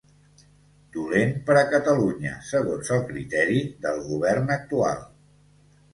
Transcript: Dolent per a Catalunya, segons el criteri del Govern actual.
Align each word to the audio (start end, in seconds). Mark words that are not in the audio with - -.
Dolent 0.95 1.35
per 1.49 1.57
a 1.59 1.63
Catalunya, 1.75 2.33
segons 2.49 2.91
el 2.97 3.03
criteri 3.13 3.61
del 3.87 4.03
Govern 4.11 4.55
actual. 4.61 5.09